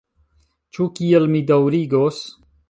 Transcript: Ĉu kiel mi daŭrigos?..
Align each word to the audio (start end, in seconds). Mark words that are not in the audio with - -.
Ĉu 0.77 0.87
kiel 0.99 1.29
mi 1.35 1.43
daŭrigos?.. 1.53 2.19